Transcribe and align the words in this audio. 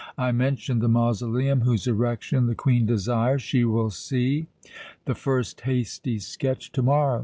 I 0.17 0.31
mentioned 0.31 0.81
the 0.81 0.87
mausoleum, 0.87 1.61
whose 1.61 1.85
erection 1.85 2.47
the 2.47 2.55
Queen 2.55 2.87
desires. 2.87 3.43
She 3.43 3.63
will 3.63 3.91
see 3.91 4.47
the 5.05 5.13
first 5.13 5.61
hasty 5.61 6.17
sketch 6.17 6.71
to 6.71 6.81
morrow. 6.81 7.19